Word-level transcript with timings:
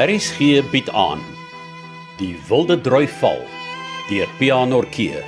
RSG 0.00 0.62
bied 0.72 0.88
aan 0.96 1.20
Die 2.16 2.32
Wilde 2.48 2.80
Droi 2.80 3.04
Val 3.20 3.42
deur 4.08 4.30
Pianorkee 4.38 5.20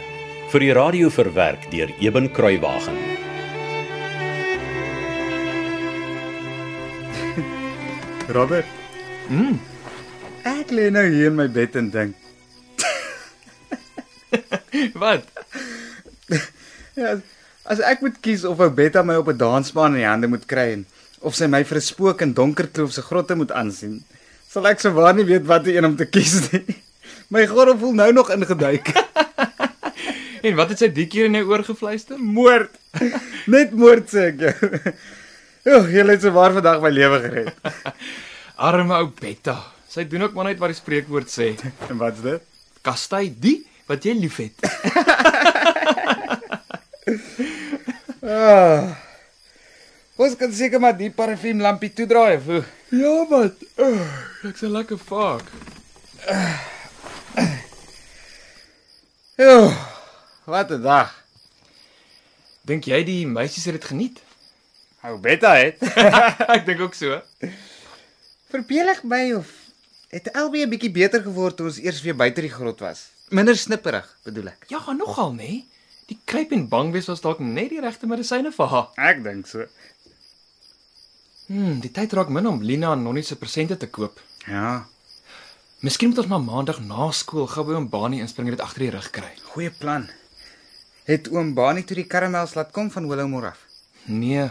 vir 0.48 0.62
die 0.64 0.70
radio 0.72 1.10
verwerk 1.12 1.66
deur 1.68 1.92
Eben 2.00 2.32
Kruiwagen. 2.32 2.96
Robert. 8.36 8.64
Mm. 9.28 9.60
Ek 10.48 10.72
lê 10.72 10.88
nou 10.94 11.04
hier 11.04 11.28
in 11.28 11.36
my 11.36 11.48
bed 11.52 11.76
en 11.76 11.92
dink. 11.92 12.16
Wat? 15.04 15.28
Ja, 16.96 17.20
as 17.68 17.84
ek 17.92 18.00
moet 18.00 18.16
kies 18.24 18.48
of 18.48 18.56
ou 18.56 18.72
Betta 18.72 19.04
my 19.04 19.20
op 19.20 19.28
'n 19.28 19.36
dansbaan 19.44 20.00
in 20.00 20.06
die 20.06 20.08
hande 20.08 20.32
moet 20.32 20.48
kry 20.48 20.80
en 20.80 20.88
of 21.20 21.36
sy 21.36 21.44
my 21.44 21.60
vir 21.60 21.76
'n 21.76 21.88
spook 21.92 22.24
in 22.24 22.32
donker 22.32 22.72
kloof 22.72 22.96
se 22.96 23.04
grotte 23.04 23.36
moet 23.36 23.52
aansien, 23.52 24.00
sal 24.52 24.68
ek 24.68 24.82
sowaar 24.84 25.14
nie 25.16 25.24
weet 25.24 25.46
watter 25.48 25.72
een 25.72 25.88
om 25.88 25.96
te 25.96 26.04
kies 26.04 26.50
nie. 26.52 26.76
My 27.32 27.46
gordel 27.48 27.78
voel 27.80 27.94
nou 28.02 28.10
nog 28.20 28.32
ingeduik. 28.34 28.92
En 30.42 30.56
wat 30.58 30.72
het 30.72 30.80
sy 30.82 30.88
die 30.90 31.04
keer 31.06 31.28
in 31.28 31.36
jou 31.38 31.44
oor 31.52 31.62
gefluister? 31.62 32.18
Moord. 32.18 32.72
Net 33.54 33.70
moord 33.78 34.08
sê 34.10 34.24
ek 34.32 34.40
jou. 34.42 34.70
Jo, 35.62 35.76
jy 35.86 36.02
het 36.08 36.24
sowaar 36.24 36.56
vandag 36.56 36.80
my 36.82 36.90
lewe 36.90 37.20
gered. 37.22 37.68
Arme 38.58 38.96
ou 38.96 39.12
Betta. 39.20 39.54
Sy 39.86 40.02
doen 40.10 40.26
ook 40.26 40.34
maar 40.34 40.48
net 40.48 40.58
wat 40.58 40.72
die 40.72 40.80
spreekwoord 40.80 41.30
sê. 41.30 41.52
En 41.86 42.00
wat's 42.00 42.24
dit? 42.26 42.42
Kastei 42.82 43.28
die 43.30 43.60
wat 43.86 44.02
jy 44.02 44.16
liefhet. 44.18 44.58
Ah. 48.26 48.90
Ons 50.18 50.34
kan 50.42 50.50
seker 50.54 50.82
maar 50.82 50.98
die 50.98 51.12
parfuum 51.14 51.62
lampie 51.62 51.94
toedraai 51.94 52.40
of 52.40 52.50
hoe? 52.50 52.64
Ja, 52.92 53.26
wat? 53.28 53.54
Oh, 53.80 54.08
ek's 54.44 54.60
'n 54.60 54.68
lekker 54.70 54.98
vaak. 54.98 55.48
Jo. 59.36 59.72
Wat 60.44 60.70
'n 60.70 60.82
dag. 60.82 61.24
Dink 62.68 62.84
jy 62.84 63.00
die 63.04 63.26
meisies 63.26 63.64
het 63.64 63.80
dit 63.80 63.84
geniet? 63.84 64.20
Ou 65.00 65.16
Betta 65.18 65.54
het. 65.56 65.80
Ek 66.54 66.66
dink 66.66 66.80
ook 66.80 66.94
so. 66.94 67.22
Verbeel 68.52 68.92
ek 68.92 69.02
my 69.08 69.32
of 69.40 69.48
het 70.12 70.28
Elbie 70.36 70.66
'n 70.66 70.70
bietjie 70.76 70.92
beter 70.92 71.22
geword 71.24 71.56
toe 71.56 71.66
ons 71.72 71.80
eers 71.80 72.02
weer 72.04 72.16
buite 72.16 72.44
die 72.44 72.52
grot 72.52 72.80
was? 72.84 73.08
Minder 73.28 73.56
snipperig, 73.56 74.16
bedoel 74.22 74.52
ek. 74.52 74.68
Ja, 74.68 74.92
nogal 74.92 75.32
nê. 75.32 75.36
Nee. 75.36 75.68
Die 76.12 76.20
kruip 76.24 76.52
en 76.52 76.68
bang 76.68 76.92
wees 76.92 77.06
was 77.08 77.20
dalk 77.24 77.38
net 77.40 77.70
die 77.72 77.80
regte 77.80 78.06
medisyne 78.06 78.52
vir 78.52 78.66
haar. 78.68 78.88
Ek 79.00 79.22
dink 79.24 79.46
so. 79.46 79.64
Hm, 81.52 81.80
die 81.84 81.90
tyd 81.92 82.12
raak 82.16 82.30
min 82.32 82.46
om 82.48 82.62
Lina 82.64 82.92
en 82.96 83.02
Nonnie 83.04 83.24
se 83.26 83.36
presente 83.36 83.76
te 83.76 83.88
koop. 83.92 84.20
Ja, 84.46 84.86
Miskien 85.82 86.12
moet 86.12 86.18
ons 86.22 86.28
maar 86.30 86.40
maandag 86.44 86.76
na 86.86 87.08
skool 87.10 87.48
gou 87.50 87.64
by 87.66 87.74
oom 87.74 87.88
Bani 87.90 88.20
inspring 88.22 88.46
en 88.46 88.54
dit 88.54 88.60
agter 88.62 88.84
die 88.84 88.90
rug 88.94 89.08
kry. 89.10 89.32
goeie 89.50 89.70
plan. 89.74 90.04
Het 91.08 91.26
oom 91.34 91.54
Bani 91.58 91.82
toe 91.84 91.96
die 91.98 92.06
karamels 92.06 92.54
laat 92.54 92.70
kom 92.72 92.90
van 92.90 93.08
Willowmore 93.10 93.48
af? 93.50 93.64
Nee, 94.06 94.48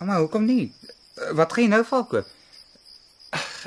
Maar 0.00 0.18
hoekom 0.18 0.44
nie? 0.46 0.72
Wat 1.34 1.52
gaan 1.52 1.64
jy 1.64 1.70
nou 1.70 1.84
val 1.84 2.04
koop? 2.06 2.26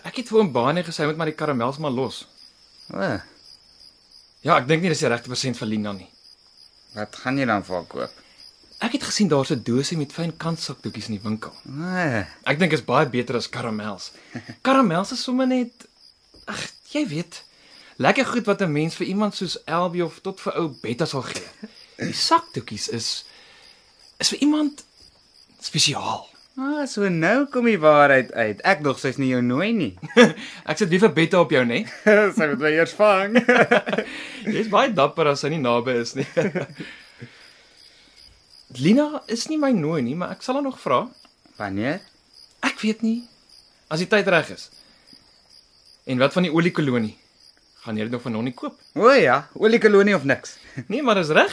ek 0.03 0.15
het 0.19 0.27
vir 0.31 0.39
oom 0.39 0.51
Bani 0.51 0.83
gesê 0.83 1.05
moet 1.07 1.17
maar 1.17 1.31
die 1.31 1.35
karamels 1.39 1.77
maar 1.79 1.91
los. 1.91 2.25
O, 2.93 2.99
Ja, 4.43 4.57
ek 4.57 4.67
dink 4.67 4.81
nie 4.81 4.89
dis 4.89 4.99
die 4.99 5.07
regte 5.11 5.29
persent 5.29 5.57
vir 5.57 5.67
Lina 5.67 5.91
nie. 5.93 6.09
wat 6.95 7.15
gaan 7.15 7.37
jy 7.39 7.45
dan 7.45 7.63
val 7.63 7.83
koop? 7.87 8.11
Ek 8.81 8.95
het 8.97 9.03
gesien 9.05 9.27
daar's 9.29 9.51
'n 9.53 9.61
dosie 9.63 9.97
met 9.97 10.11
fyn 10.13 10.33
kantsakdoekies 10.37 11.07
in 11.07 11.15
die 11.19 11.23
winkel. 11.23 11.53
O, 11.69 12.23
Ek 12.49 12.59
dink 12.59 12.71
is 12.73 12.81
baie 12.85 13.05
beter 13.09 13.35
as 13.35 13.49
karamels. 13.49 14.11
Karamels 14.65 15.11
is 15.11 15.23
sommer 15.23 15.47
net 15.47 15.85
ag, 16.47 16.63
jy 16.91 17.05
weet, 17.07 17.43
lekker 17.97 18.25
goed 18.25 18.45
wat 18.45 18.61
'n 18.61 18.71
mens 18.71 18.95
vir 18.95 19.07
iemand 19.07 19.35
soos 19.35 19.57
Elbie 19.65 20.03
of 20.05 20.19
tot 20.21 20.41
vir 20.41 20.57
ou 20.57 20.67
Betta 20.81 21.05
sal 21.05 21.21
gee. 21.21 21.43
Die 21.97 22.13
sakdoekies 22.29 22.87
is 22.89 23.25
is 24.19 24.29
vir 24.29 24.39
iemand 24.39 24.83
spesiaal. 25.61 26.27
ah, 26.57 26.85
so 26.85 27.09
nou 27.09 27.45
kom 27.45 27.65
die 27.65 27.79
waarheid 27.79 28.31
uit. 28.33 28.61
Ek 28.61 28.83
dog 28.83 28.99
sy's 28.99 29.17
nie 29.17 29.29
jou 29.29 29.41
nooi 29.41 29.71
nie. 29.73 29.97
Ek 30.69 30.77
sit 30.77 30.89
liever 30.89 31.13
Betta 31.13 31.39
op 31.39 31.51
jou, 31.51 31.63
né? 31.65 31.85
sy 32.35 32.47
moet 32.47 32.59
my 32.59 32.69
eers 32.71 32.93
vang. 32.93 33.37
Jy's 34.45 34.67
baie 34.69 34.93
dapper 34.93 35.27
as 35.27 35.39
sy 35.39 35.49
nie 35.49 35.61
naby 35.61 35.91
is 36.01 36.13
nie. 36.15 36.27
Lina 38.79 39.21
is 39.27 39.47
nie 39.49 39.57
my 39.59 39.71
nooi 39.75 40.01
nie, 40.01 40.15
maar 40.15 40.31
ek 40.31 40.43
sal 40.45 40.55
haar 40.55 40.63
nog 40.63 40.79
vra. 40.79 41.01
Wanneer? 41.57 41.99
Ek 42.63 42.79
weet 42.81 43.01
nie 43.01 43.19
as 43.91 43.99
die 43.99 44.07
tyd 44.07 44.29
reg 44.31 44.53
is. 44.53 44.69
En 46.07 46.21
wat 46.21 46.31
van 46.33 46.45
die 46.47 46.53
oliekolonie? 46.53 47.17
Gaan 47.83 47.97
jy 47.97 48.05
dit 48.07 48.13
nog 48.13 48.21
van 48.23 48.31
Nonnie 48.37 48.53
koop? 48.55 48.77
O 48.95 49.09
ja, 49.11 49.49
oliekolonie 49.59 50.15
of 50.15 50.23
niks. 50.23 50.55
Nee, 50.91 51.01
maar 51.03 51.19
dis 51.19 51.33
reg. 51.35 51.51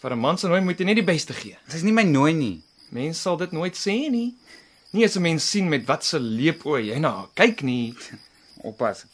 Vir 0.00 0.14
'n 0.14 0.20
man 0.20 0.38
se 0.38 0.48
nooi 0.48 0.60
moet 0.64 0.78
jy 0.80 0.86
net 0.88 0.96
die 0.96 1.04
beste 1.04 1.32
gee. 1.36 1.58
Sy's 1.68 1.82
nie 1.84 1.92
my 1.92 2.02
nooi 2.08 2.32
nie. 2.32 2.62
Mense 2.90 3.20
sal 3.20 3.36
dit 3.36 3.52
nooit 3.52 3.76
sê 3.76 4.08
nie. 4.10 4.34
Nie 4.92 5.04
as 5.04 5.16
'n 5.16 5.22
mens 5.22 5.44
sien 5.50 5.68
met 5.68 5.84
wat 5.86 6.04
se 6.04 6.18
leepoe 6.18 6.80
jy 6.80 6.98
na 6.98 7.10
haar 7.10 7.28
kyk 7.34 7.62
nie. 7.62 7.94
Oppas. 8.68 9.04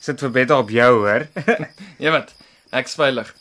Sit 0.00 0.20
vir 0.20 0.30
Betta 0.30 0.58
op 0.58 0.70
jou, 0.70 0.92
hoor. 1.02 1.26
Ja 2.04 2.10
wat? 2.14 2.34
Ek's 2.70 2.94
veilig. 2.94 3.34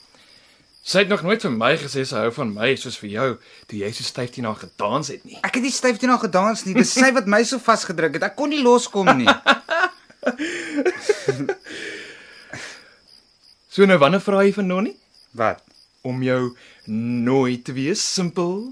Sy 0.89 1.03
het 1.03 1.09
nog 1.11 1.21
nooit 1.21 1.41
vir 1.45 1.51
my 1.53 1.75
gesê 1.77 2.01
sy 2.07 2.17
hou 2.23 2.31
van 2.33 2.49
my 2.55 2.71
soos 2.81 2.95
vir 2.97 3.09
jou 3.13 3.27
toe 3.69 3.77
jy 3.83 3.91
so 3.93 4.03
styf 4.07 4.31
teen 4.33 4.47
haar 4.49 4.57
gedans 4.57 5.11
het 5.13 5.21
nie. 5.27 5.37
Ek 5.45 5.59
het 5.59 5.65
nie 5.67 5.73
styf 5.73 5.99
teen 6.01 6.09
haar 6.09 6.23
gedans 6.23 6.63
nie. 6.65 6.73
Dis 6.79 6.95
sy 6.97 7.11
wat 7.13 7.27
my 7.29 7.43
so 7.45 7.61
vasgedruk 7.61 8.17
het. 8.17 8.25
Ek 8.31 8.35
kon 8.39 8.49
nie 8.49 8.63
loskom 8.65 9.11
nie. 9.19 9.29
So 13.69 13.85
nou 13.85 13.99
wanneer 14.01 14.19
vra 14.25 14.41
jy 14.43 14.49
vir 14.55 14.65
Nonnie 14.65 14.95
Wat? 15.37 15.61
om 16.01 16.23
jou 16.25 16.55
nooit 16.89 17.61
te 17.67 17.73
wees 17.75 18.01
simpel? 18.01 18.71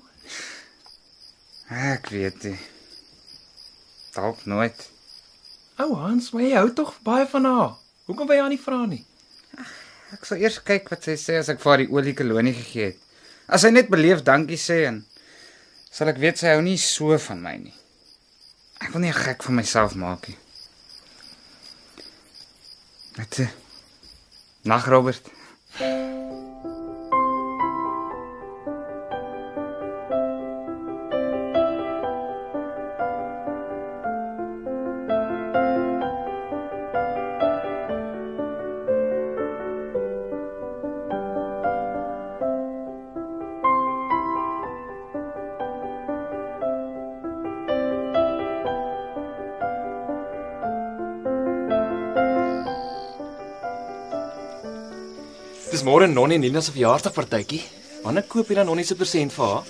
Ek 1.69 2.07
weet 2.09 2.44
nie. 2.47 2.55
Dalk 4.16 4.41
nooit. 4.49 4.85
Ou 5.84 5.91
Hans, 6.01 6.31
maar 6.34 6.45
jy 6.47 6.53
hou 6.55 6.69
tog 6.73 6.94
baie 7.05 7.28
van 7.29 7.45
haar. 7.45 7.73
Hoekom 8.07 8.25
wil 8.31 8.39
jy 8.39 8.41
haar 8.41 8.53
nie 8.55 8.61
vra 8.63 8.79
nie? 8.89 9.03
Ek 10.13 10.25
sal 10.25 10.40
eers 10.40 10.59
kyk 10.63 10.90
wat 10.91 11.03
sy 11.03 11.18
sê 11.19 11.38
as 11.41 11.50
ek 11.51 11.59
vir 11.59 11.72
haar 11.72 11.81
die 11.84 11.91
oliekolonie 11.91 12.53
gegee 12.56 12.85
het. 12.91 13.00
As 13.47 13.62
sy 13.66 13.72
net 13.72 13.90
beleef 13.91 14.23
dankie 14.28 14.59
sê 14.59 14.85
en 14.88 15.01
sal 15.91 16.12
ek 16.13 16.19
weet 16.23 16.38
sy 16.40 16.53
hou 16.53 16.62
nie 16.63 16.78
so 16.79 17.18
van 17.28 17.41
my 17.44 17.56
nie. 17.57 17.73
Ek 18.79 18.94
wil 18.94 19.01
nie 19.01 19.12
'n 19.12 19.19
gek 19.25 19.44
van 19.44 19.56
myself 19.56 19.96
maak 19.96 20.28
nie. 20.29 20.38
Net. 23.17 23.40
eh, 23.40 23.50
Nag 24.63 24.85
Robert. 24.88 25.23
Môre 55.88 56.08
Nonnie 56.08 56.36
en 56.36 56.44
Lina 56.44 56.62
se 56.62 56.74
verjaarsdagpartytjie. 56.75 57.62
Wanneer 58.03 58.25
koop 58.28 58.50
jy 58.52 58.58
dan 58.59 58.68
Nonnie 58.68 58.84
se 58.86 58.96
persent 59.00 59.31
vir 59.31 59.46
haar? 59.48 59.68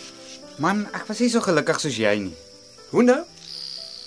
Man, 0.64 0.80
ek 0.98 1.06
was 1.06 1.20
nie 1.22 1.30
so 1.30 1.44
gelukkig 1.46 1.78
soos 1.84 1.98
jy 2.02 2.14
nie. 2.24 2.34
Hoe 2.90 3.04
nou? 3.06 3.20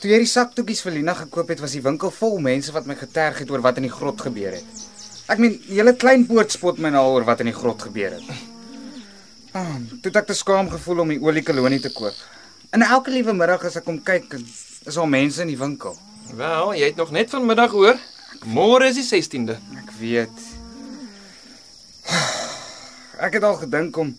Toe 0.01 0.11
jy 0.11 0.19
die 0.25 0.31
saktoekies 0.31 0.83
vir 0.83 0.97
Lina 0.97 1.15
gekoop 1.15 1.53
het, 1.53 1.63
was 1.63 1.77
die 1.77 1.83
winkel 1.85 2.11
vol 2.17 2.41
mense 2.43 2.75
wat 2.75 2.89
my 2.91 2.97
geterg 2.99 3.39
het 3.45 3.53
oor 3.55 3.63
wat 3.63 3.79
in 3.79 3.87
die 3.87 3.95
grot 3.95 4.25
gebeur 4.27 4.57
het. 4.59 4.83
Ek 5.31 5.39
meen, 5.39 5.55
die 5.69 5.79
hele 5.79 5.95
klein 5.95 6.27
poort 6.27 6.51
spot 6.51 6.83
my 6.83 6.91
nou 6.91 7.05
oor 7.13 7.29
wat 7.29 7.45
in 7.45 7.53
die 7.53 7.55
grot 7.55 7.87
gebeur 7.87 8.17
het. 8.19 8.47
Ah, 9.55 9.77
toe 10.03 10.11
het 10.11 10.23
ek 10.25 10.31
te 10.33 10.39
skaam 10.39 10.71
gevoel 10.73 11.05
om 11.05 11.15
die 11.15 11.23
oliekolonie 11.23 11.83
te 11.85 11.95
koop. 11.95 12.17
En 12.75 12.83
elke 12.87 13.15
liewe 13.15 13.37
middag 13.39 13.69
as 13.71 13.79
ek 13.79 13.87
kom 13.87 14.01
kyk, 14.03 14.35
is 14.87 14.99
al 14.99 15.11
mense 15.11 15.45
in 15.47 15.53
die 15.53 15.61
winkel. 15.61 15.95
Wel, 16.35 16.75
jy 16.81 16.91
het 16.91 16.99
nog 16.99 17.15
net 17.15 17.31
vanmiddag 17.31 17.75
hoor. 17.75 18.03
Môre 18.47 18.91
is 18.91 18.99
die 18.99 19.07
16de. 19.07 19.61
Ek 19.79 19.95
weet. 20.01 20.51
Ek 23.21 23.37
het 23.37 23.45
al 23.45 23.59
gedink 23.61 23.97
om 24.01 24.15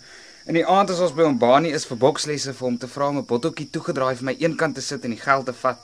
in 0.46 0.58
die 0.58 0.66
aand 0.66 0.92
as 0.94 1.00
ons 1.02 1.14
by 1.16 1.26
hom 1.26 1.38
Bani 1.42 1.72
is 1.74 1.86
vir 1.90 1.98
bokslesse 2.02 2.54
vir 2.54 2.68
hom 2.68 2.78
te 2.78 2.88
vra 2.88 3.10
om 3.10 3.18
'n 3.18 3.26
botteltjie 3.26 3.70
toegedraai 3.70 4.16
vir 4.16 4.26
my 4.26 4.36
eenkant 4.40 4.76
te 4.76 4.82
sit 4.82 5.04
en 5.06 5.16
die 5.16 5.20
geld 5.22 5.46
te 5.46 5.54
vat. 5.54 5.80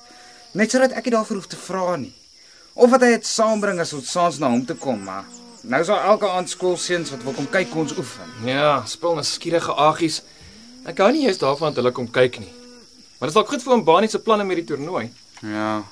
Net 0.53 0.71
sodat 0.71 0.91
ek 0.91 1.05
nie 1.05 1.15
daarvoor 1.15 1.37
hoef 1.37 1.47
te 1.47 1.55
vra 1.55 1.95
nie. 1.95 2.13
Of 2.73 2.89
wat 2.89 3.01
hy 3.01 3.09
dit 3.09 3.25
saambring 3.25 3.79
as 3.79 3.93
ons 3.93 4.11
saans 4.11 4.39
na 4.39 4.49
hom 4.49 4.65
toe 4.65 4.75
kom, 4.75 5.03
maar 5.03 5.25
nou 5.63 5.81
is 5.81 5.87
daar 5.87 6.05
elke 6.05 6.29
aand 6.29 6.49
skoolseuns 6.49 7.11
wat 7.11 7.23
wil 7.23 7.33
kom 7.33 7.47
kyk 7.47 7.69
hoe 7.69 7.81
ons 7.81 7.97
oefen. 7.97 8.29
Ja, 8.45 8.83
spul 8.85 9.15
na 9.15 9.21
skierige 9.21 9.73
agies. 9.73 10.21
Ek 10.85 10.97
hou 10.97 11.11
nie 11.11 11.25
juist 11.25 11.39
daarvan 11.39 11.73
dat 11.73 11.83
hulle 11.83 11.91
kom 11.91 12.11
kyk 12.11 12.39
nie. 12.39 12.53
Maar 13.19 13.29
dit 13.29 13.29
is 13.29 13.33
dalk 13.33 13.49
goed 13.49 13.63
vir 13.63 13.73
oom 13.73 13.83
Bani 13.83 14.07
se 14.07 14.19
planne 14.19 14.43
met 14.43 14.57
die 14.57 14.65
toernooi. 14.65 15.11
Ja. 15.41 15.83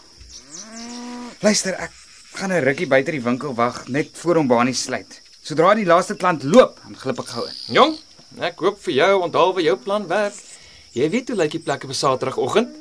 Luister, 1.42 1.74
ek 1.74 1.92
Gaan 2.36 2.52
'n 2.52 2.64
rukkie 2.64 2.88
buite 2.88 3.12
die 3.12 3.24
winkel 3.24 3.54
wag 3.56 3.88
net 3.88 4.10
voor 4.14 4.36
hom 4.36 4.48
Bani 4.48 4.74
sluit. 4.74 5.22
Sodra 5.46 5.76
die 5.78 5.86
laaste 5.86 6.16
klant 6.18 6.42
loop, 6.42 6.80
dan 6.82 6.96
glip 6.98 7.20
ek 7.22 7.28
gou 7.36 7.44
in. 7.46 7.58
Jong, 7.76 7.92
ek 8.48 8.64
hoop 8.66 8.80
vir 8.82 8.96
jou 8.96 9.10
onthaal 9.28 9.52
vir 9.54 9.68
jou 9.68 9.76
plan 9.84 10.08
werk. 10.10 10.40
Jy 10.98 11.10
weet 11.14 11.30
hoe 11.30 11.38
lyk 11.38 11.52
die 11.54 11.62
plekke 11.62 11.86
vir 11.92 11.98
Saterdagoggend? 12.00 12.72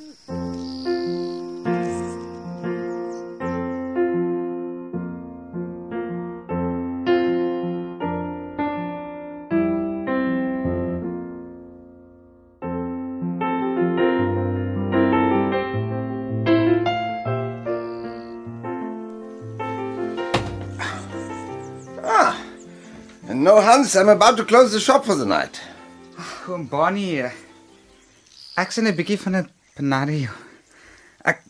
No, 23.26 23.60
Hans, 23.60 23.96
I'm 23.96 24.10
about 24.10 24.36
to 24.36 24.44
close 24.44 24.72
the 24.72 24.80
shop 24.80 25.06
for 25.06 25.14
the 25.14 25.24
night. 25.24 25.60
Oom 26.46 26.66
Bani, 26.68 27.20
eh, 27.24 27.32
ek 28.60 28.72
sien 28.72 28.86
'n 28.86 28.94
bietjie 28.94 29.18
van 29.18 29.36
'n 29.36 29.50
penario. 29.74 30.30
Ek 31.24 31.40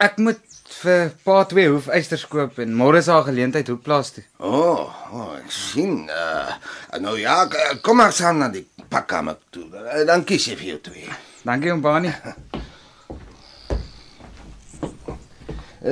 ek 0.00 0.18
moet 0.18 0.40
vir 0.82 1.12
pa 1.24 1.44
twee 1.44 1.68
hoefysters 1.68 2.26
koop 2.26 2.58
en 2.58 2.74
môre 2.74 2.98
is 2.98 3.06
daar 3.06 3.22
geleentheid 3.22 3.68
hoekplaas 3.68 4.10
toe. 4.10 4.24
Oh, 4.40 4.90
oh 5.12 5.36
ek 5.36 5.50
sien. 5.50 6.10
Uh, 6.10 6.52
nou 6.98 7.16
ja, 7.18 7.48
kom 7.82 7.96
maar 7.96 8.12
saam 8.12 8.38
na 8.38 8.48
die 8.48 8.66
pakkamer 8.88 9.36
toe. 9.50 9.70
Dan 10.06 10.24
kies 10.24 10.46
jy 10.46 10.56
vir 10.56 10.66
jou 10.66 10.80
twee. 10.80 11.08
Dankie 11.44 11.70
oom 11.70 11.80
Bani. 11.80 12.12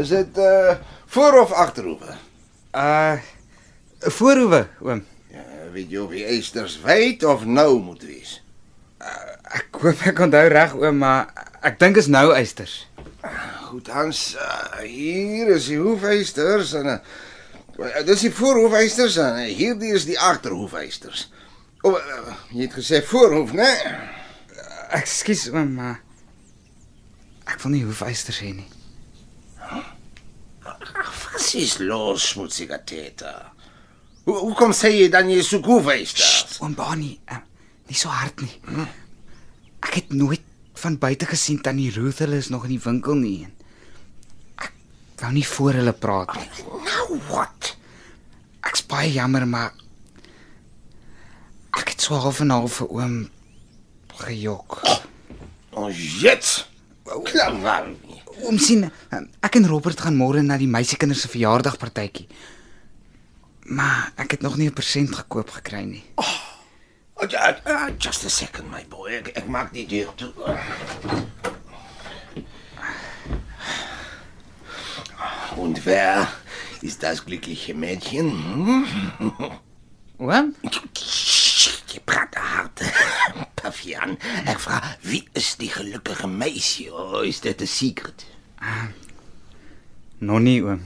Is 0.01 0.09
dit 0.09 0.39
uh 0.39 0.75
voor 1.06 1.41
of 1.41 1.53
agterhoewe? 1.53 2.15
Uh 2.75 3.19
voorhoewe, 4.00 4.67
oom. 4.81 5.02
Ja, 5.32 5.44
weet 5.73 5.91
jy 5.93 5.99
of 6.02 6.14
die 6.14 6.25
eisters 6.25 6.79
wyd 6.85 7.25
of 7.29 7.44
nou 7.44 7.81
moet 7.82 8.02
wees? 8.08 8.38
Ek 9.50 9.81
hoop 9.82 10.05
ek 10.06 10.20
onthou 10.23 10.47
reg 10.52 10.76
oom, 10.79 11.00
maar 11.02 11.32
ek 11.67 11.81
dink 11.81 11.99
is 12.00 12.08
nou 12.12 12.31
eisters. 12.35 12.85
Goed, 13.67 13.91
Hans, 13.93 14.20
uh, 14.38 14.81
hier 14.85 15.50
is 15.55 15.69
die 15.70 15.79
hoefeisters 15.81 16.73
en 16.79 16.94
uh, 16.94 16.99
dis 18.06 18.25
die 18.26 18.32
voorhoefeisters 18.35 19.19
en 19.23 19.41
uh, 19.43 19.49
hierdie 19.50 19.93
is 19.97 20.06
die 20.08 20.19
agterhoefeisters. 20.19 21.29
O, 21.82 21.94
uh, 21.96 22.35
jy 22.55 22.67
het 22.67 22.76
gesê 22.79 23.03
voorhoef, 23.06 23.55
né? 23.58 23.69
Ekskuus 24.96 25.49
oom, 25.53 25.76
maar 25.79 26.00
ek 27.50 27.61
wil 27.64 27.76
nie 27.76 27.87
hoefysters 27.87 28.41
hê 28.44 28.55
nie. 28.55 28.69
Was 31.41 31.55
is 31.58 31.79
los, 31.82 32.32
smutsiger 32.35 32.82
Täter? 32.87 33.49
Hoe 34.31 34.38
hoekom 34.47 34.71
sê 34.71 34.93
jy 34.94 35.09
dan 35.11 35.27
jy 35.27 35.41
soek 35.43 35.67
hoefeisters? 35.67 36.61
Oom 36.62 36.77
Bani, 36.79 37.17
uh, 37.35 37.41
nie 37.91 37.97
so 37.99 38.12
hard 38.15 38.44
nie. 38.44 38.53
Ek 39.82 39.97
het 39.97 40.12
nooit 40.15 40.44
van 40.79 40.99
buite 41.03 41.27
gesien 41.27 41.59
tannie 41.59 41.88
Ruth 41.97 42.21
hulle 42.23 42.38
is 42.38 42.50
nog 42.55 42.69
in 42.69 42.77
die 42.77 42.85
winkel 42.85 43.19
nie. 43.19 43.49
Ek 44.55 44.71
wou 45.25 45.32
nie 45.35 45.43
voor 45.50 45.81
hulle 45.81 45.94
praat 45.99 46.37
nie. 46.38 46.47
Nou 46.87 47.19
wat? 47.32 47.73
Ek's 48.71 48.87
baie 48.87 49.11
jammer, 49.11 49.49
maar 49.50 49.75
ek 51.81 51.97
het 51.97 52.06
so 52.06 52.15
half 52.23 52.38
en 52.44 52.55
half 52.55 52.79
vir 52.79 52.94
oom 53.00 53.19
gejok. 54.21 54.79
Ons 55.75 56.06
jets. 56.23 56.55
Klaar. 57.27 57.91
Oom 58.47 58.62
sien, 58.62 58.87
um, 59.11 59.29
ek 59.43 59.59
en 59.59 59.67
Robert 59.67 60.06
gaan 60.06 60.15
môre 60.15 60.47
na 60.47 60.55
die 60.61 60.71
meisiekinders 60.71 61.27
se 61.27 61.35
verjaardagpartytjie. 61.35 62.31
Maar 63.70 64.12
ek 64.14 64.31
het 64.31 64.40
nog 64.40 64.56
nie 64.56 64.69
'n 64.69 64.72
persent 64.72 65.14
gekoop 65.14 65.50
gekry 65.50 65.82
nie. 65.82 66.05
Oh, 66.14 67.28
ja, 67.28 67.61
uh, 67.67 67.88
just 67.99 68.25
a 68.25 68.28
second, 68.28 68.70
my 68.70 68.84
boy. 68.88 69.11
Ek, 69.11 69.26
ek 69.26 69.46
maak 69.46 69.72
die 69.72 69.87
deur 69.87 70.14
toe. 70.14 70.32
Und 75.56 75.84
wer 75.84 76.32
ist 76.81 77.02
das 77.02 77.25
glückliche 77.25 77.75
Mädchen? 77.75 78.31
Hm? 78.31 78.84
Oom? 80.19 80.55
Je 81.87 82.00
praat 82.05 82.34
hard. 82.34 82.81
Pavian. 83.62 84.19
Ek 84.46 84.58
vra, 84.58 84.82
wie 85.00 85.28
is 85.32 85.56
die 85.56 85.70
gelukkige 85.70 86.26
meisie? 86.26 86.90
Oh, 86.93 87.22
is 87.25 87.40
dit 87.40 87.61
'n 87.61 87.67
secret? 87.67 88.26
Nog 90.19 90.40
nie 90.40 90.62
oom. 90.62 90.82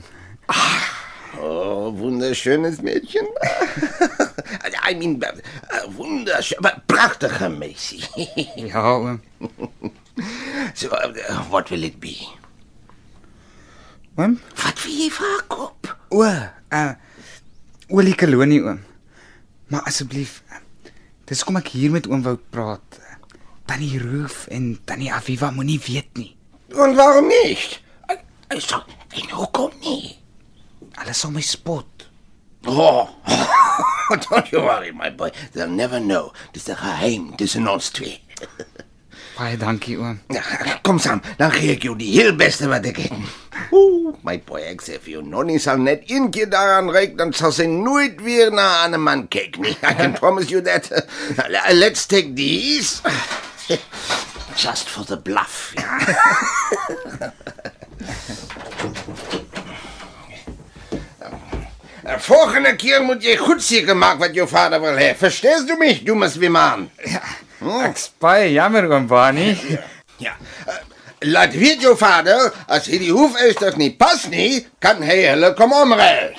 Oh, 1.39 1.91
wunderschönes 1.97 2.81
Mädchen. 2.81 3.25
I 4.89 4.95
mean, 4.95 5.21
wunderschön, 5.97 6.57
prachtige 6.87 7.49
meisie. 7.49 8.03
Ja, 8.55 8.97
oom. 8.97 9.21
so, 10.73 10.87
uh, 10.91 11.43
what 11.49 11.69
will 11.69 11.83
it 11.83 11.99
be? 11.99 12.15
Oom? 14.17 14.39
Wat 14.63 14.83
wil 14.85 14.93
jy 14.95 15.09
vir 15.11 15.27
haar 15.27 15.43
koop? 15.51 15.89
O, 16.09 16.23
uh 16.23 16.93
olie 17.93 18.15
kolonie 18.17 18.61
oom. 18.63 18.79
Maar 19.69 19.83
asseblief, 19.89 20.39
uh, 20.49 20.61
dis 21.29 21.43
kom 21.43 21.59
ek 21.59 21.73
hier 21.75 21.91
met 21.93 22.07
oom 22.07 22.23
wou 22.25 22.37
praat. 22.53 23.01
Tannie 23.65 23.97
Roof 23.99 24.45
en 24.53 24.75
Tannie 24.85 25.09
Aviva 25.13 25.49
moenie 25.51 25.79
weet 25.87 26.17
nie. 26.17 26.31
Warum 26.69 27.27
nicht? 27.27 27.81
Äh, 28.07 28.17
äh, 28.49 28.59
So, 28.61 28.81
en 29.15 29.29
hoekom 29.33 29.71
nie? 29.81 30.15
Hulle 30.97 31.13
sal 31.13 31.31
my 31.31 31.41
spot. 31.41 32.05
Oh, 32.67 33.09
don't 34.29 34.51
you 34.51 34.61
worry, 34.61 34.91
my 34.91 35.09
boy. 35.09 35.31
They'll 35.53 35.67
never 35.69 35.99
know. 35.99 36.33
Dis 36.53 36.67
'n 36.69 36.75
geheim 36.75 37.35
tussen 37.37 37.67
ons 37.67 37.89
twee. 37.91 38.21
Baie 39.37 39.57
dankie 39.59 39.97
oom. 39.99 40.19
Ja, 40.31 40.41
kom 40.81 40.95
saam, 40.99 41.19
dan 41.37 41.51
gee 41.51 41.73
ek 41.75 41.83
jou 41.83 41.95
die 41.99 42.07
heel 42.15 42.31
beste 42.39 42.69
wat 42.71 42.85
ek 42.87 43.01
het. 43.03 43.11
Ooh, 43.75 44.13
my 44.23 44.37
boy, 44.39 44.61
ek 44.63 44.79
sê 44.81 44.95
vir 44.95 45.17
jou, 45.17 45.23
Nonnie 45.27 45.59
sal 45.59 45.77
net 45.83 46.07
een 46.07 46.29
keer 46.31 46.47
daaraan 46.53 46.87
ryk, 46.95 47.17
dan 47.19 47.33
sal 47.35 47.51
sy 47.51 47.65
nooit 47.67 48.21
weer 48.23 48.47
na 48.55 48.63
'n 48.63 48.83
ander 48.87 48.99
man 49.03 49.27
kyk 49.27 49.59
nie. 49.59 49.75
I 49.83 49.93
can 49.93 50.13
promise 50.21 50.47
you 50.49 50.61
that. 50.63 50.87
Let's 51.75 52.07
take 52.07 52.35
these. 52.39 53.01
Just 54.55 54.87
for 54.87 55.03
the 55.03 55.17
bluff. 55.17 55.73
Ja. 55.75 57.33
Volgende 62.05 62.75
keer 62.77 63.01
moet 63.01 63.23
jy 63.25 63.33
goed 63.39 63.63
seker 63.65 63.97
maak 63.97 64.19
wat 64.21 64.35
jou 64.37 64.45
vader 64.47 64.81
wil 64.81 64.97
hê. 64.99 65.13
Verstehst 65.17 65.65
du 65.65 65.73
mich, 65.79 66.03
dummes 66.05 66.35
Wiman? 66.37 66.85
Ek's 67.81 68.11
baie 68.21 68.51
jammer 68.53 68.85
oom 68.91 69.07
Bani. 69.09 69.55
Ja. 70.21 70.35
Uh, 70.69 70.75
laat 71.33 71.55
weet 71.57 71.81
jou 71.81 71.95
vader, 71.97 72.51
as 72.69 72.85
hy 72.91 72.99
die 73.01 73.09
hoefeisters 73.11 73.79
nie 73.81 73.89
pas 73.97 74.27
nie, 74.29 74.61
kan 74.79 75.01
hy 75.01 75.17
hulle 75.31 75.49
kom 75.57 75.73
omruil. 75.73 76.35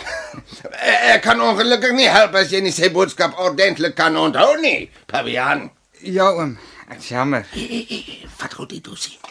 Ek 0.87 1.25
kan 1.27 1.43
ongelukkig 1.43 1.97
nie 1.99 2.07
help 2.15 2.39
as 2.39 2.55
jy 2.55 2.63
nie 2.63 2.75
sy 2.75 2.93
boodskap 2.95 3.35
ordentlik 3.43 3.99
kan 3.99 4.17
onthou 4.21 4.55
nie, 4.63 4.87
Pavian. 5.11 5.67
Ja 6.07 6.31
oom, 6.31 6.55
ek's 6.93 7.11
jammer. 7.11 7.49
Wat 8.39 8.55
goed 8.55 8.71
dit 8.71 8.85
doen. 8.87 9.26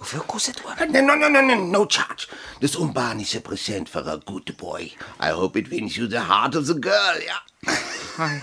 Hoeveel 0.00 0.22
kos 0.24 0.46
dit 0.48 0.60
oom? 0.64 0.92
No, 0.92 1.00
no, 1.04 1.14
no, 1.14 1.28
no, 1.28 1.40
no, 1.44 1.54
no 1.54 1.86
charge. 1.86 2.28
Dis 2.62 2.76
ombaniese 2.80 3.40
present 3.44 3.90
vir 3.92 4.08
'n 4.08 4.22
good 4.24 4.56
boy. 4.56 4.92
I 5.20 5.30
hope 5.36 5.58
it 5.58 5.68
wins 5.68 5.96
you 5.96 6.08
the 6.08 6.24
heart 6.24 6.54
of 6.56 6.66
the 6.66 6.78
girl, 6.78 7.20
ja. 7.20 7.38
Hi. 8.16 8.40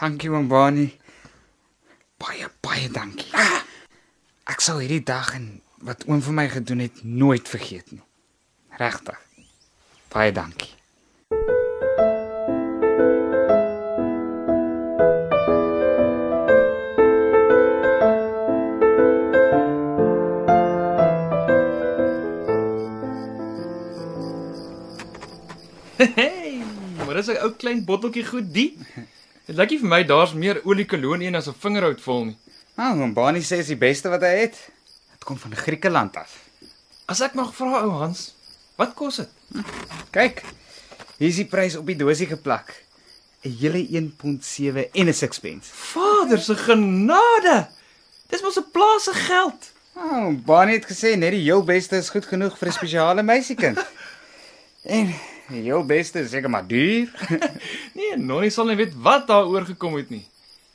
Dankie 0.00 0.30
oom 0.30 0.48
Bani. 0.48 0.88
Baie 2.16 2.48
baie 2.60 2.88
dankie. 2.88 3.28
Ek 4.48 4.60
sal 4.60 4.80
hierdie 4.80 5.04
dag 5.04 5.34
en 5.34 5.60
wat 5.84 6.06
oom 6.08 6.22
vir 6.22 6.32
my 6.32 6.48
gedoen 6.48 6.78
het 6.88 7.04
nooit 7.04 7.48
vergeet 7.48 7.92
nie. 7.92 8.02
Regtig. 8.80 9.18
Baie 10.08 10.32
dankie. 10.32 10.72
Hey, 26.02 26.62
maar 27.06 27.14
dis 27.14 27.28
'n 27.30 27.38
ou 27.44 27.52
klein 27.54 27.84
botteltjie 27.84 28.24
goed 28.26 28.48
die. 28.54 28.78
Dit 29.46 29.56
lyk 29.56 29.70
nie 29.70 29.78
vir 29.78 29.88
my 29.88 30.02
daar's 30.04 30.32
meer 30.34 30.58
olie 30.64 30.86
kolonie 30.86 31.28
in 31.30 31.38
as 31.38 31.48
'n 31.48 31.54
vingerhout 31.54 32.00
vol 32.00 32.24
nie. 32.24 32.38
Nou, 32.76 33.00
oom 33.00 33.12
Bani 33.14 33.40
sê 33.40 33.58
is 33.62 33.70
die 33.70 33.76
beste 33.76 34.08
wat 34.08 34.22
hy 34.22 34.34
het. 34.42 34.56
Dit 35.12 35.24
kom 35.24 35.38
van 35.38 35.54
Griekeland 35.56 36.16
af. 36.16 36.38
As 37.06 37.20
ek 37.20 37.34
mag 37.34 37.54
vra 37.54 37.82
ou 37.82 37.90
Hans, 37.90 38.34
wat 38.76 38.94
kos 38.94 39.16
dit? 39.16 39.28
Kyk. 40.10 40.42
Hier 41.18 41.28
is 41.28 41.36
die 41.36 41.46
prys 41.46 41.76
op 41.76 41.86
die 41.86 41.96
dosie 41.96 42.26
geplak. 42.26 42.74
'n 43.44 43.56
Hele 43.58 43.86
1.7 43.90 44.90
en 44.92 45.08
'n 45.08 45.14
sixpence. 45.14 45.70
Vader 45.72 46.38
se 46.38 46.54
genade. 46.56 47.68
Dis 48.28 48.42
mos 48.42 48.58
'n 48.58 48.70
plaas 48.72 49.04
se 49.04 49.14
geld. 49.14 49.72
Nou, 49.94 50.34
oh, 50.34 50.44
Bani 50.44 50.72
het 50.72 50.86
gesê 50.86 51.16
net 51.16 51.30
die 51.30 51.42
heel 51.42 51.62
beste 51.64 51.96
is 51.96 52.10
goed 52.10 52.26
genoeg 52.26 52.58
vir 52.58 52.68
'n 52.68 52.72
spesiale 52.72 53.22
meisiekind. 53.22 53.78
En 54.82 55.14
jou 55.68 55.82
beste 55.86 56.20
is 56.20 56.30
seker 56.30 56.50
maar 56.50 56.66
duur. 56.66 57.10
Nee, 57.98 58.16
Nonnie 58.16 58.50
sal 58.50 58.66
nie 58.70 58.76
weet 58.76 58.94
wat 58.94 59.26
daaroor 59.28 59.66
gekom 59.68 59.96
het 60.00 60.10
nie. 60.10 60.24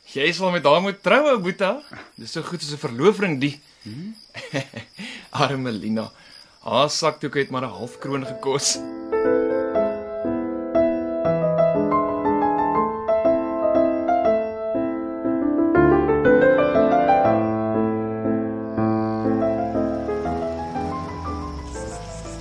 Jy 0.08 0.30
sal 0.32 0.50
met 0.54 0.64
haar 0.64 0.80
moet 0.80 1.02
troue, 1.02 1.36
Boeta. 1.38 1.82
Dis 2.16 2.32
so 2.32 2.42
goed 2.42 2.62
soos 2.62 2.72
'n 2.76 2.84
verloofring 2.86 3.40
die. 3.40 3.60
Hmm? 3.82 4.14
Arme 5.44 5.72
Lina. 5.72 6.10
Haar 6.64 6.90
sakdoek 6.90 7.34
het 7.34 7.50
maar 7.50 7.62
'n 7.62 7.76
half 7.76 7.98
kroon 7.98 8.24
gekos. 8.26 8.78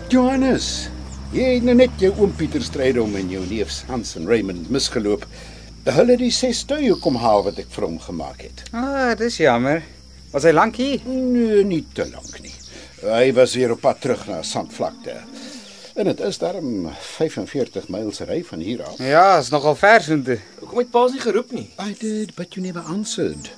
Johannes, 0.09 0.89
jy 1.35 1.57
het 1.57 1.65
nou 1.67 1.75
net 1.77 1.93
jou 2.01 2.11
oom 2.21 2.33
Pieter 2.37 2.63
Strydom 2.63 3.15
en 3.19 3.29
jou 3.31 3.43
neefs 3.49 3.81
Hans 3.89 4.15
en 4.19 4.27
Raymond 4.29 4.69
misgeloop. 4.73 5.25
Hulle 5.87 6.15
het 6.15 6.21
die 6.21 6.33
ses 6.35 6.63
tuie 6.67 6.95
kom 7.03 7.15
haal 7.21 7.45
wat 7.45 7.59
ek 7.63 7.69
vir 7.71 7.87
hom 7.87 7.99
gemaak 8.03 8.41
het. 8.43 8.65
Ah, 8.75 9.13
dis 9.19 9.39
jammer. 9.39 9.83
Was 10.33 10.43
hy 10.47 10.51
lank 10.55 10.75
hier? 10.79 11.03
Nee, 11.07 11.63
nie 11.67 11.83
te 11.95 12.03
lank 12.09 12.41
nie. 12.43 12.53
Hy 13.03 13.29
was 13.37 13.55
weer 13.55 13.71
op 13.75 13.81
pad 13.85 14.01
terug 14.03 14.25
na 14.27 14.41
Sandvlakte. 14.43 15.15
En 15.97 16.05
dit 16.05 16.19
is 16.27 16.37
darm 16.37 16.89
45 16.91 17.87
myl 17.93 18.11
se 18.13 18.27
ry 18.29 18.41
van 18.45 18.61
hier 18.61 18.83
af. 18.85 18.99
Ja, 19.01 19.39
is 19.39 19.49
nogal 19.53 19.77
ver 19.79 20.03
soontoe. 20.05 20.37
Hoekom 20.59 20.83
het 20.83 20.91
paas 20.93 21.15
nie 21.15 21.23
geroep 21.23 21.55
nie? 21.55 21.69
I 21.81 21.95
did, 21.97 22.35
but 22.37 22.53
you 22.53 22.65
never 22.65 22.83
answered. 22.93 23.49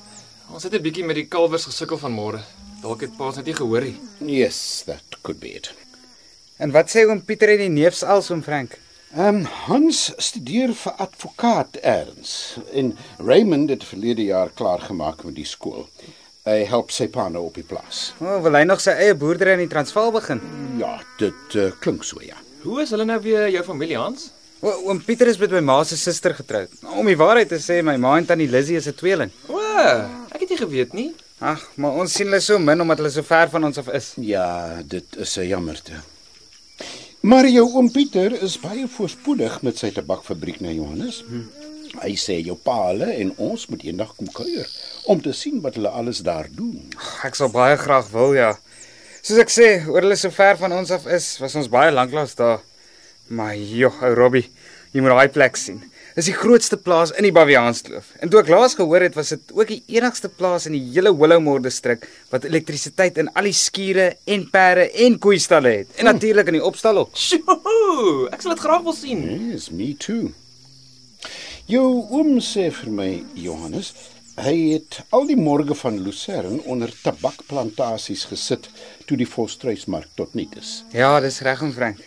Ons 0.54 0.64
het 0.64 0.74
'n 0.74 0.82
bietjie 0.82 1.04
met 1.06 1.16
die 1.16 1.28
kalwers 1.28 1.66
gesukkel 1.66 2.00
vanmôre. 2.00 2.40
Dalk 2.82 3.02
het 3.02 3.18
paas 3.18 3.36
net 3.36 3.46
nie 3.46 3.54
gehoor 3.56 3.82
nie. 3.82 3.98
Yes, 4.20 4.84
that 4.86 5.04
could 5.22 5.40
be 5.40 5.56
it. 5.56 5.74
En 6.60 6.74
wat 6.76 6.90
sê 6.92 7.06
oom 7.08 7.22
Pieter 7.24 7.54
en 7.54 7.62
die 7.62 7.72
neefs 7.72 8.02
als 8.04 8.28
oom 8.34 8.42
Frank? 8.44 8.74
Ehm 9.16 9.38
um, 9.38 9.46
Hans 9.70 10.00
studeer 10.20 10.74
vir 10.76 10.98
advokaat 11.06 11.78
eers 11.80 12.34
en 12.76 12.90
Raymond 13.30 13.72
het 13.72 13.86
verlede 13.88 14.26
jaar 14.28 14.52
klaar 14.60 14.84
gemaak 14.84 15.24
met 15.24 15.38
die 15.38 15.48
skool. 15.48 15.86
Hy 16.44 16.58
help 16.68 16.92
sy 16.92 17.08
pa 17.14 17.30
nou 17.32 17.46
op 17.48 17.56
die 17.56 17.64
plaas. 17.64 18.10
O, 18.20 18.26
oh, 18.26 18.42
wil 18.44 18.60
hy 18.60 18.66
nog 18.68 18.84
sy 18.84 18.92
eie 19.06 19.16
boerdery 19.16 19.56
in 19.56 19.64
die 19.64 19.70
Transvaal 19.72 20.12
begin? 20.18 20.44
Ja, 20.82 20.98
dit 21.22 21.56
uh, 21.56 21.70
klink 21.80 22.04
so 22.04 22.20
ja. 22.26 22.36
Hoe 22.66 22.84
is 22.84 22.92
hulle 22.92 23.08
nou 23.08 23.22
weer 23.24 23.48
jou 23.56 23.64
familie 23.70 23.96
Hans? 24.02 24.28
O, 24.60 24.76
oom 24.90 25.00
Pieter 25.08 25.32
is 25.32 25.40
met 25.40 25.56
my 25.56 25.64
ma 25.72 25.80
se 25.88 25.96
suster 25.96 26.36
getroud. 26.44 26.76
Om 26.92 27.08
die 27.08 27.18
waarheid 27.24 27.56
te 27.56 27.64
sê, 27.64 27.80
my 27.80 27.96
ma 27.96 28.18
en 28.20 28.28
tannie 28.28 28.52
Lizzie 28.52 28.76
is 28.84 28.92
'n 28.92 29.00
tweeling. 29.00 29.32
O, 29.48 29.64
ek 30.36 30.44
het 30.44 30.50
nie 30.50 30.62
geweet 30.66 30.94
nie. 30.94 31.10
Ag, 31.40 31.70
maar 31.80 31.96
ons 32.04 32.12
sien 32.12 32.28
hulle 32.28 32.44
so 32.44 32.60
min 32.60 32.82
omdat 32.84 33.00
hulle 33.00 33.16
so 33.16 33.24
ver 33.24 33.48
van 33.48 33.64
ons 33.64 33.80
af 33.80 33.88
is. 33.96 34.14
Ja, 34.20 34.84
dit 34.84 35.16
is 35.16 35.38
'n 35.40 35.48
jammerte. 35.56 36.04
Maar 37.20 37.50
jou 37.52 37.66
oom 37.76 37.90
Pieter 37.92 38.32
is 38.46 38.54
baie 38.64 38.86
voorspoedig 38.88 39.58
met 39.68 39.76
sy 39.82 39.90
tabakfabriek 39.92 40.62
na 40.64 40.72
Johannes. 40.72 41.18
Hm. 41.28 41.42
Hy 42.00 42.14
sê 42.16 42.38
jou 42.46 42.56
pa 42.64 42.78
hulle 42.86 43.10
en 43.12 43.34
ons 43.44 43.66
moet 43.68 43.82
eendag 43.90 44.14
kom 44.16 44.30
kuier 44.32 44.70
om 45.12 45.20
te 45.20 45.34
sien 45.36 45.58
wat 45.60 45.76
hulle 45.76 45.92
alles 45.92 46.22
daar 46.24 46.48
doen. 46.54 46.78
Ek 47.28 47.36
sal 47.36 47.52
baie 47.52 47.76
graag 47.82 48.08
wil, 48.14 48.38
ja. 48.38 48.54
Soos 49.20 49.42
ek 49.44 49.52
sê, 49.52 49.68
oor 49.90 50.06
hulle 50.06 50.16
so 50.16 50.32
ver 50.32 50.56
van 50.62 50.78
ons 50.78 50.94
af 50.96 51.10
is, 51.12 51.34
was 51.44 51.58
ons 51.60 51.68
baie 51.74 51.92
lanklaas 51.92 52.38
daar. 52.40 52.62
Maar 53.28 53.58
joh, 53.58 54.00
ou 54.06 54.16
Robbie, 54.16 54.46
jy 54.94 55.04
moet 55.04 55.18
daai 55.18 55.34
plek 55.36 55.60
sien. 55.60 55.82
Dis 56.20 56.28
die 56.28 56.36
grootste 56.36 56.76
plaas 56.76 57.14
in 57.16 57.24
die 57.24 57.32
Baviaanskloof. 57.32 58.10
En 58.20 58.28
toe 58.28 58.42
ek 58.42 58.50
laas 58.52 58.74
gehoor 58.76 59.06
het, 59.06 59.14
was 59.16 59.30
dit 59.32 59.52
ook 59.56 59.70
die 59.70 59.78
enigste 59.96 60.28
plaas 60.28 60.66
in 60.68 60.74
die 60.76 60.82
hele 60.92 61.14
Willowmore 61.16 61.62
distrik 61.64 62.02
wat 62.28 62.44
elektrisiteit 62.44 63.22
in 63.22 63.30
al 63.40 63.46
die 63.48 63.56
skure 63.56 64.10
en 64.28 64.42
perde 64.52 64.90
en 65.06 65.14
koeistalle 65.24 65.72
het. 65.78 65.94
En 65.96 66.10
natuurlik 66.10 66.50
in 66.52 66.58
die 66.58 66.66
opstal 66.68 67.00
ook. 67.00 67.14
Sjoe, 67.16 68.26
ek 68.36 68.44
sal 68.44 68.52
dit 68.52 68.64
graag 68.66 68.84
wil 68.84 68.98
sien. 68.98 69.22
Yes, 69.46 69.70
me 69.72 69.94
too. 69.96 70.34
Jou 71.72 71.86
oom 72.10 72.34
sê 72.44 72.66
vir 72.82 72.92
my, 72.98 73.08
Johannes, 73.40 73.94
hy 74.44 74.58
het 74.74 74.98
al 75.16 75.30
die 75.30 75.40
morge 75.40 75.78
van 75.86 76.02
Lucerne 76.04 76.60
onder 76.68 76.92
tabakplantasies 77.06 78.26
gesit 78.34 78.68
toe 79.08 79.16
die 79.24 79.30
Volstruismark 79.38 80.12
tot 80.20 80.36
niet 80.36 80.60
is. 80.60 80.82
Ja, 80.92 81.14
dis 81.24 81.40
reg 81.48 81.64
om 81.64 81.72
Frank. 81.72 82.04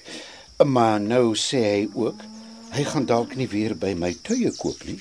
Maar 0.61 1.01
nou 1.01 1.33
sê 1.33 1.65
hy 1.65 1.81
ook 1.97 2.21
hy 2.73 2.85
gaan 2.89 3.07
dalk 3.07 3.37
nie 3.37 3.49
weer 3.49 3.75
by 3.77 3.93
my 3.95 4.15
tuie 4.25 4.53
koop 4.57 4.85
nie, 4.89 4.99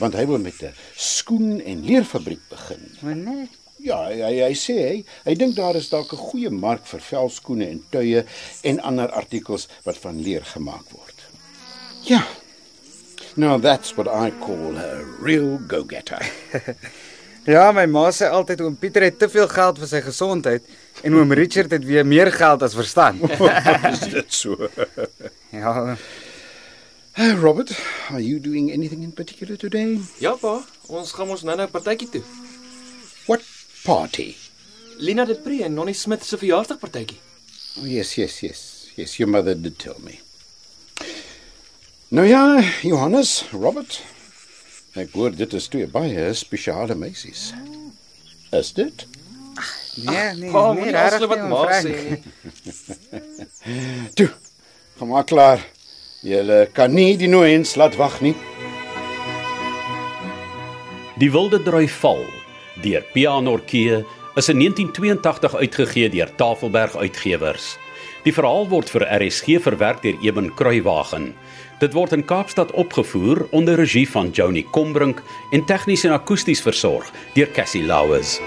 want 0.00 0.16
hy 0.18 0.26
wil 0.28 0.38
met 0.38 0.62
'n 0.62 0.74
skoen 0.94 1.60
en 1.60 1.84
leerfabriek 1.84 2.44
begin. 2.48 2.90
Maar 3.00 3.16
nee. 3.16 3.48
Ja, 3.86 4.06
hy 4.08 4.16
hy, 4.18 4.32
hy 4.40 4.54
sê 4.56 4.74
hy, 4.80 5.04
hy 5.24 5.34
dink 5.38 5.56
daar 5.56 5.76
is 5.76 5.88
dalk 5.88 6.12
'n 6.12 6.16
goeie 6.30 6.50
mark 6.50 6.86
vir 6.86 7.00
velskoene 7.00 7.68
en 7.68 7.82
tuie 7.90 8.24
en 8.62 8.80
ander 8.80 9.10
artikels 9.10 9.68
wat 9.84 9.98
van 9.98 10.22
leer 10.22 10.44
gemaak 10.44 10.88
word. 10.90 11.18
Ja. 12.02 12.22
Now 13.36 13.58
that's 13.58 13.96
what 13.96 14.08
I 14.08 14.32
call 14.40 14.76
a 14.76 15.04
real 15.20 15.60
go-getter. 15.68 16.24
ja, 17.54 17.72
my 17.72 17.86
ma 17.86 18.08
sê 18.10 18.30
altyd 18.32 18.60
oom 18.64 18.76
Pieter 18.76 19.02
het 19.02 19.18
te 19.18 19.28
veel 19.28 19.48
geld 19.48 19.78
vir 19.78 19.90
sy 19.90 20.00
gesondheid 20.00 20.64
en 21.04 21.14
oom 21.14 21.32
Richard 21.32 21.70
het 21.70 21.84
weer 21.84 22.06
meer 22.06 22.32
geld 22.32 22.62
as 22.62 22.74
verstand. 22.74 23.22
is 23.92 24.06
dit 24.08 24.32
so? 24.32 24.70
ja, 25.60 25.96
Uh, 27.18 27.34
Robert, 27.40 27.72
are 28.10 28.20
you 28.20 28.38
doing 28.38 28.70
anything 28.70 29.02
in 29.02 29.10
particular 29.12 29.56
today? 29.56 29.98
Ja, 30.20 30.34
pa, 30.36 30.58
ons 30.92 31.12
gaan 31.16 31.30
ons 31.32 31.42
nou-nou 31.48 31.66
partytjie 31.72 32.08
toe. 32.12 32.22
What 33.24 33.42
party? 33.86 34.34
Lina 35.00 35.24
de 35.24 35.34
Pre 35.40 35.62
en 35.64 35.72
Nonnie 35.74 35.96
Smith 35.96 36.24
se 36.28 36.36
verjaarsdagpartytjie. 36.36 37.16
Oh, 37.80 37.86
yes, 37.88 38.14
yes, 38.20 38.40
yes. 38.44 38.60
Yes, 38.96 39.16
your 39.20 39.30
mother 39.32 39.54
did 39.56 39.78
tell 39.80 39.96
me. 40.04 40.18
Nou 42.12 42.26
ja, 42.28 42.60
Johannes, 42.84 43.44
Robert. 43.52 44.02
Ek 44.96 45.12
hoor 45.16 45.32
dit 45.36 45.52
is 45.56 45.66
twee 45.72 45.88
baie 45.92 46.28
spesiale 46.36 46.94
meisies. 46.96 47.50
Is 48.56 48.72
dit? 48.76 49.06
nee, 50.04 50.34
nee, 50.36 50.50
Pa, 50.52 50.72
nee, 50.72 50.76
moenie 50.76 50.92
regtig 50.92 51.24
afsluit 51.24 51.30
wat 51.32 51.40
nie, 51.40 51.44
oom 51.44 51.52
ma 51.52 51.64
Frank. 51.64 51.84
sê 51.86 51.92
nie. 52.04 52.20
Toe. 54.20 54.28
Kom 55.00 55.08
maar 55.12 55.24
klaar. 55.28 55.64
Julle 56.24 56.64
kan 56.72 56.94
nie 56.96 57.16
die 57.20 57.28
nooiens 57.28 57.74
laat 57.76 57.96
wag 58.00 58.22
nie. 58.24 58.32
Die 61.20 61.28
Wilde 61.32 61.60
Drui 61.60 61.84
Val 62.00 62.22
deur 62.80 63.04
Pianorkee 63.12 63.98
is 64.36 64.48
in 64.48 64.58
1982 64.60 65.56
uitgegee 65.56 66.08
deur 66.08 66.32
Tafelberg 66.36 66.96
Uitgewers. 66.96 67.76
Die 68.24 68.32
verhaal 68.32 68.64
word 68.68 68.88
vir 68.90 69.04
RSG 69.04 69.60
verwerk 69.60 70.00
deur 70.02 70.16
Eben 70.24 70.48
Kruiwagen. 70.56 71.34
Dit 71.80 71.92
word 71.92 72.16
in 72.16 72.24
Kaapstad 72.24 72.72
opgevoer 72.72 73.46
onder 73.50 73.76
regie 73.76 74.08
van 74.08 74.32
Joni 74.32 74.64
Combrink 74.72 75.20
en 75.52 75.64
tegnies 75.68 76.04
en 76.08 76.16
akoesties 76.16 76.64
versorg 76.64 77.12
deur 77.34 77.52
Cassie 77.52 77.84
Lauers. 77.84 78.40